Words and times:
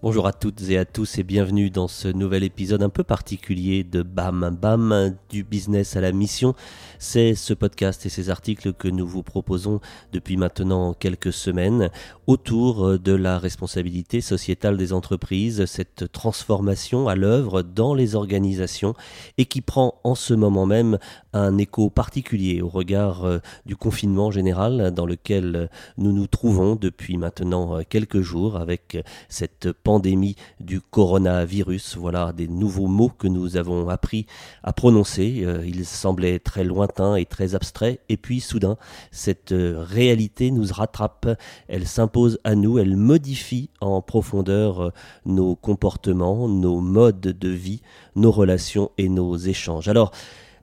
Bonjour 0.00 0.28
à 0.28 0.32
toutes 0.32 0.62
et 0.70 0.78
à 0.78 0.84
tous 0.84 1.18
et 1.18 1.24
bienvenue 1.24 1.70
dans 1.70 1.88
ce 1.88 2.06
nouvel 2.06 2.44
épisode 2.44 2.84
un 2.84 2.88
peu 2.88 3.02
particulier 3.02 3.82
de 3.82 4.02
BAM. 4.02 4.56
BAM 4.62 5.16
du 5.28 5.42
business 5.42 5.96
à 5.96 6.00
la 6.00 6.12
mission. 6.12 6.54
C'est 7.00 7.34
ce 7.34 7.52
podcast 7.52 8.06
et 8.06 8.08
ces 8.08 8.30
articles 8.30 8.72
que 8.72 8.86
nous 8.86 9.08
vous 9.08 9.24
proposons 9.24 9.80
depuis 10.12 10.36
maintenant 10.36 10.94
quelques 10.94 11.32
semaines 11.32 11.90
autour 12.28 13.00
de 13.00 13.12
la 13.12 13.40
responsabilité 13.40 14.20
sociétale 14.20 14.76
des 14.76 14.92
entreprises, 14.92 15.64
cette 15.66 16.12
transformation 16.12 17.08
à 17.08 17.16
l'œuvre 17.16 17.62
dans 17.62 17.92
les 17.92 18.14
organisations 18.14 18.94
et 19.36 19.46
qui 19.46 19.62
prend 19.62 20.00
en 20.04 20.14
ce 20.14 20.32
moment 20.32 20.66
même 20.66 20.98
un 21.32 21.58
écho 21.58 21.90
particulier 21.90 22.62
au 22.62 22.68
regard 22.68 23.24
euh, 23.24 23.38
du 23.66 23.74
confinement 23.74 24.30
général 24.30 24.92
dans 24.92 25.06
lequel 25.06 25.68
nous 25.96 26.12
nous 26.12 26.26
trouvons 26.28 26.76
depuis 26.76 27.16
maintenant 27.16 27.82
quelques 27.88 28.20
jours 28.20 28.56
avec 28.56 28.98
cette 29.28 29.72
pandémie 29.88 30.36
du 30.60 30.82
coronavirus. 30.82 31.96
Voilà 31.96 32.34
des 32.34 32.46
nouveaux 32.46 32.88
mots 32.88 33.08
que 33.08 33.26
nous 33.26 33.56
avons 33.56 33.88
appris 33.88 34.26
à 34.62 34.74
prononcer. 34.74 35.40
Euh, 35.46 35.64
ils 35.66 35.86
semblaient 35.86 36.40
très 36.40 36.62
lointains 36.62 37.16
et 37.16 37.24
très 37.24 37.54
abstraits. 37.54 37.98
Et 38.10 38.18
puis 38.18 38.40
soudain, 38.40 38.76
cette 39.12 39.52
euh, 39.52 39.82
réalité 39.82 40.50
nous 40.50 40.66
rattrape. 40.70 41.28
Elle 41.68 41.86
s'impose 41.86 42.38
à 42.44 42.54
nous. 42.54 42.78
Elle 42.78 42.98
modifie 42.98 43.70
en 43.80 44.02
profondeur 44.02 44.82
euh, 44.82 44.92
nos 45.24 45.56
comportements, 45.56 46.48
nos 46.48 46.82
modes 46.82 47.20
de 47.20 47.48
vie, 47.48 47.80
nos 48.14 48.30
relations 48.30 48.90
et 48.98 49.08
nos 49.08 49.38
échanges. 49.38 49.88
Alors, 49.88 50.12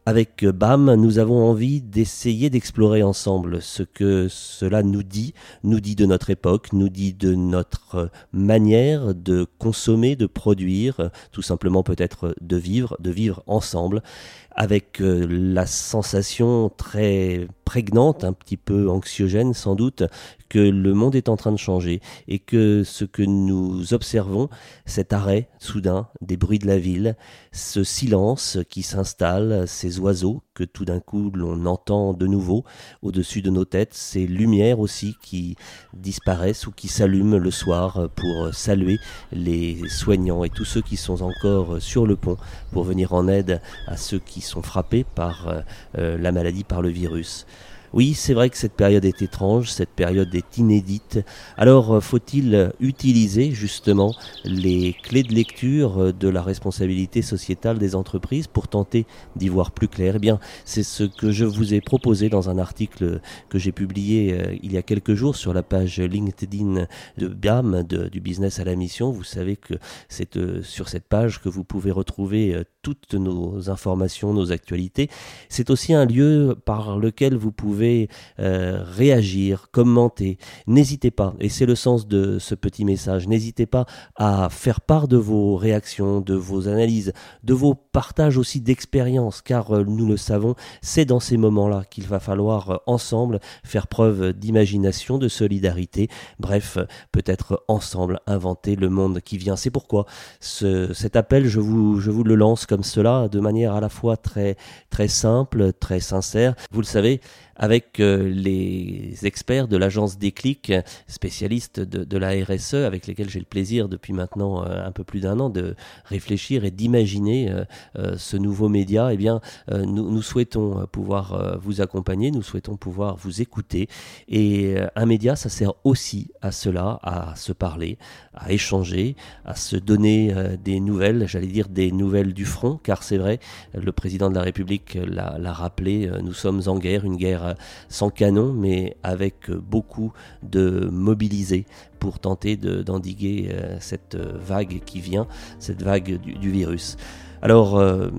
avec 0.06 0.46
BAM, 0.46 0.94
nous 0.94 1.18
avons 1.18 1.50
envie 1.50 1.82
d'essayer 1.82 2.52
d'explorer 2.52 3.02
ensemble 3.02 3.60
ce 3.62 3.82
que 3.82 4.28
cela 4.30 4.84
nous 4.84 5.02
dit, 5.02 5.34
nous 5.64 5.80
dit 5.80 5.96
de 5.96 6.06
notre 6.06 6.30
époque, 6.30 6.74
nous 6.74 6.90
dit 6.90 7.14
de 7.14 7.34
notre 7.34 8.12
manière 8.32 9.16
de 9.16 9.48
consommer, 9.58 10.16
de 10.16 10.28
produire, 10.28 11.10
tout 11.32 11.42
simplement 11.42 11.82
peut-être 11.82 12.36
de 12.40 12.56
vivre, 12.56 12.98
de 13.00 13.10
vivre 13.10 13.42
ensemble, 13.48 14.04
avec 14.52 15.02
euh, 15.02 15.26
la 15.28 15.66
sensation 15.66 16.72
très 16.78 17.48
un 17.78 18.34
petit 18.34 18.58
peu 18.58 18.90
anxiogène 18.90 19.54
sans 19.54 19.76
doute, 19.76 20.04
que 20.50 20.60
le 20.60 20.94
monde 20.94 21.16
est 21.16 21.30
en 21.30 21.38
train 21.38 21.52
de 21.52 21.58
changer 21.58 22.02
et 22.28 22.40
que 22.40 22.84
ce 22.84 23.04
que 23.04 23.24
nous 23.24 23.94
observons, 23.94 24.50
cet 24.86 25.12
arrêt 25.12 25.50
soudain 25.60 26.08
des 26.22 26.38
bruits 26.38 26.60
de 26.60 26.68
la 26.68 26.78
ville, 26.78 27.16
ce 27.52 27.84
silence 27.84 28.58
qui 28.70 28.84
s'installe, 28.84 29.68
ces 29.68 30.00
oiseaux 30.00 30.44
que 30.54 30.64
tout 30.64 30.86
d'un 30.86 31.00
coup 31.00 31.32
l'on 31.34 31.66
entend 31.66 32.14
de 32.14 32.28
nouveau 32.28 32.64
au-dessus 33.02 33.42
de 33.42 33.50
nos 33.50 33.66
têtes, 33.66 33.94
ces 33.94 34.28
lumières 34.28 34.80
aussi 34.80 35.16
qui 35.22 35.58
disparaissent 35.94 36.68
ou 36.68 36.72
qui 36.72 36.88
s'allument 36.88 37.38
le 37.38 37.52
soir 37.52 38.10
pour 38.16 38.54
saluer 38.54 38.98
les 39.32 39.88
soignants 39.90 40.44
et 40.44 40.50
tous 40.50 40.66
ceux 40.66 40.82
qui 40.82 40.96
sont 40.96 41.22
encore 41.22 41.82
sur 41.82 42.06
le 42.06 42.16
pont 42.16 42.38
pour 42.72 42.84
venir 42.84 43.14
en 43.14 43.28
aide 43.28 43.62
à 43.88 43.98
ceux 43.98 44.20
qui 44.20 44.42
sont 44.42 44.62
frappés 44.62 45.04
par 45.04 45.48
euh, 45.48 45.62
euh, 45.98 46.18
la 46.18 46.32
maladie, 46.32 46.64
par 46.64 46.82
le 46.82 46.90
virus. 46.90 47.46
Oui, 47.96 48.14
c'est 48.14 48.34
vrai 48.34 48.50
que 48.50 48.58
cette 48.58 48.74
période 48.74 49.06
est 49.06 49.22
étrange, 49.22 49.72
cette 49.72 49.92
période 49.92 50.36
est 50.36 50.58
inédite. 50.58 51.22
Alors 51.56 51.94
euh, 51.94 52.00
faut-il 52.02 52.74
utiliser 52.82 53.52
justement 53.52 54.14
les 54.44 54.98
clés 55.02 55.24
de 55.24 55.34
lecture 55.34 56.00
euh, 56.00 56.12
de 56.12 56.28
la 56.28 56.42
responsabilité 56.42 57.22
sociétale 57.22 57.78
des 57.78 57.96
entreprises 57.96 58.48
pour 58.48 58.68
tenter 58.68 59.06
d'y 59.38 59.48
voir 59.48 59.72
plus 59.72 59.88
clair? 59.88 60.16
Eh 60.18 60.20
bien, 60.20 60.42
c'est 60.66 60.84
ce 60.84 61.06
que 61.06 61.32
je 61.32 61.46
vous 61.46 61.74
ai 61.74 61.80
proposé 61.80 62.28
dans 62.28 62.50
un 62.50 62.58
article 62.58 63.22
que 63.48 63.58
j'ai 63.58 63.72
publié 63.72 64.34
euh, 64.34 64.58
il 64.62 64.74
y 64.74 64.78
a 64.78 64.82
quelques 64.82 65.14
jours 65.14 65.38
sur 65.38 65.54
la 65.54 65.64
page 65.64 66.02
LinkedIn 66.02 66.88
de 67.18 67.28
BAM, 67.30 67.84
du 67.84 68.20
business 68.20 68.60
à 68.60 68.66
la 68.66 68.76
mission. 68.76 69.12
Vous 69.12 69.24
savez 69.24 69.56
que 69.56 69.76
c'est 70.10 70.38
sur 70.64 70.90
cette 70.90 71.08
page 71.08 71.42
que 71.42 71.48
vous 71.48 71.64
pouvez 71.64 71.92
retrouver 71.92 72.62
toutes 72.86 73.16
nos 73.16 73.72
informations, 73.72 74.32
nos 74.32 74.52
actualités. 74.52 75.10
C'est 75.50 75.72
aussi 75.72 75.92
un 75.96 76.06
lieu 76.06 76.56
par 76.66 77.00
lequel 77.00 77.36
vous 77.36 77.52
pouvez 77.52 78.10
euh, 78.38 78.84
réagir, 78.86 79.70
commenter. 79.72 80.38
N'hésitez 80.68 81.10
pas, 81.10 81.34
et 81.40 81.50
c'est 81.50 81.66
le 81.66 81.74
sens 81.74 82.08
de 82.08 82.38
ce 82.38 82.54
petit 82.54 82.86
message, 82.86 83.28
n'hésitez 83.28 83.66
pas 83.66 83.88
à 84.16 84.50
faire 84.52 84.82
part 84.82 85.08
de 85.08 85.18
vos 85.18 85.56
réactions, 85.56 86.22
de 86.22 86.36
vos 86.36 86.68
analyses, 86.68 87.12
de 87.44 87.56
vos 87.56 87.74
partages 87.74 88.38
aussi 88.38 88.62
d'expériences, 88.62 89.42
car 89.42 89.72
euh, 89.72 89.84
nous 89.84 90.06
le 90.06 90.18
savons, 90.18 90.54
c'est 90.84 91.06
dans 91.06 91.20
ces 91.20 91.38
moments-là 91.38 91.86
qu'il 91.90 92.06
va 92.06 92.20
falloir 92.20 92.70
euh, 92.70 92.78
ensemble 92.86 93.40
faire 93.64 93.88
preuve 93.88 94.32
d'imagination, 94.34 95.18
de 95.18 95.28
solidarité, 95.28 96.08
bref, 96.38 96.78
peut-être 97.12 97.64
ensemble 97.68 98.20
inventer 98.28 98.76
le 98.76 98.90
monde 98.90 99.22
qui 99.22 99.40
vient. 99.40 99.56
C'est 99.56 99.72
pourquoi 99.72 100.06
ce, 100.40 100.94
cet 100.94 101.16
appel, 101.16 101.48
je 101.48 101.60
vous, 101.60 102.00
je 102.00 102.12
vous 102.12 102.24
le 102.24 102.36
lance 102.36 102.68
comme 102.68 102.75
cela, 102.84 103.28
de 103.28 103.40
manière 103.40 103.74
à 103.74 103.82
la 103.82 103.90
fois 103.90 104.18
très, 104.18 104.56
très 104.90 105.08
simple, 105.08 105.74
très 105.74 106.00
sincère. 106.00 106.56
Vous 106.72 106.82
le 106.82 106.86
savez, 106.86 107.22
avec 107.56 108.00
euh, 108.00 108.30
les 108.30 109.16
experts 109.24 109.68
de 109.68 109.78
l'agence 109.78 110.18
Déclic, 110.18 110.74
spécialistes 111.08 111.80
de, 111.80 112.18
la 112.18 112.32
RSE, 112.32 112.76
avec 112.76 113.08
lesquels 113.08 113.30
j'ai 113.30 113.40
le 113.40 113.46
plaisir 113.46 113.88
depuis 113.88 114.14
maintenant 114.14 114.64
euh, 114.64 114.86
un 114.86 114.92
peu 114.92 115.04
plus 115.04 115.22
d'un 115.22 115.40
an 115.40 115.50
de 115.50 115.76
réfléchir 116.06 116.66
et 116.66 116.72
d'imaginer 116.72 117.54
euh, 117.98 118.18
ce 118.18 118.38
nouveau 118.38 118.70
média, 118.70 119.14
eh 119.14 119.18
bien, 119.18 119.42
nous, 119.70 120.10
nous, 120.10 120.22
souhaitons 120.22 120.86
pouvoir 120.92 121.60
vous 121.62 121.82
accompagner, 121.82 122.32
nous 122.32 122.42
souhaitons 122.42 122.78
pouvoir 122.78 123.16
vous 123.16 123.42
écouter. 123.42 123.88
Et 124.28 124.76
un 124.96 125.06
média, 125.06 125.36
ça 125.36 125.50
sert 125.50 125.74
aussi 125.84 126.32
à 126.42 126.52
cela, 126.52 127.00
à 127.04 127.36
se 127.36 127.54
parler, 127.54 127.98
à 128.34 128.52
échanger, 128.52 129.16
à 129.46 129.56
se 129.56 129.76
donner 129.76 130.34
des 130.64 130.80
nouvelles, 130.80 131.28
j'allais 131.28 131.48
dire 131.48 131.68
des 131.68 131.92
nouvelles 131.92 132.34
du 132.34 132.46
front, 132.46 132.80
car 132.82 133.04
c'est 133.04 133.18
vrai, 133.18 133.40
le 133.74 133.92
président 133.92 134.30
de 134.30 134.36
la 134.36 134.42
République 134.42 134.98
l'a 135.06 135.54
rappelé, 135.54 136.10
nous 136.24 136.34
sommes 136.34 136.62
en 136.68 136.78
guerre, 136.78 137.06
une 137.06 137.18
guerre 137.18 137.45
sans 137.90 138.10
canon, 138.10 138.54
mais 138.54 138.98
avec 139.04 139.52
beaucoup 139.52 140.14
de 140.44 140.90
mobilisés 140.92 141.66
pour 142.06 142.20
tenter 142.20 142.56
d'endiguer 142.56 143.50
euh, 143.52 143.78
cette 143.80 144.16
vague 144.16 144.82
qui 144.86 145.02
vient, 145.02 145.28
cette 145.58 145.82
vague 145.82 146.22
du, 146.22 146.52
virus. 146.52 146.98
Alors, 147.42 147.78
euh, 147.78 148.10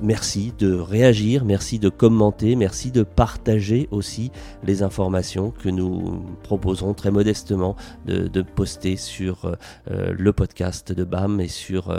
merci 0.00 0.52
de 0.58 0.74
réagir, 0.74 1.44
merci 1.44 1.78
de 1.78 1.88
commenter, 1.88 2.56
merci 2.56 2.90
de 2.90 3.04
partager 3.04 3.88
aussi 3.90 4.32
les 4.64 4.82
informations 4.82 5.52
que 5.52 5.68
nous 5.68 6.24
proposerons 6.42 6.94
très 6.94 7.12
modestement 7.12 7.76
de, 8.06 8.42
poster 8.42 8.96
sur 8.96 9.44
euh, 9.44 10.12
le 10.12 10.32
podcast 10.32 10.92
de 10.92 11.04
BAM 11.04 11.40
et 11.40 11.48
sur 11.48 11.94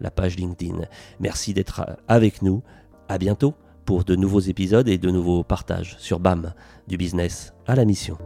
la 0.00 0.10
page 0.12 0.36
LinkedIn. 0.36 0.82
Merci 1.18 1.52
d'être 1.54 1.84
avec 2.06 2.42
nous. 2.42 2.62
À 3.08 3.18
bientôt 3.18 3.54
pour 3.84 4.04
de 4.04 4.16
nouveaux 4.16 4.40
épisodes 4.40 4.88
et 4.88 4.98
de 4.98 5.10
nouveaux 5.10 5.42
partages 5.42 5.96
sur 5.98 6.18
BAM, 6.18 6.52
du 6.88 6.96
business 6.96 7.52
à 7.66 7.74
la 7.74 7.84
mission. 7.84 8.18